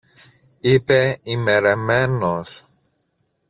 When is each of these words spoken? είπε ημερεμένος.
είπε 0.59 1.19
ημερεμένος. 1.23 2.65